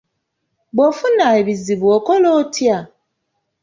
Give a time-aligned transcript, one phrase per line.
[0.75, 2.77] Bw’ofuna ebizibu okola otya?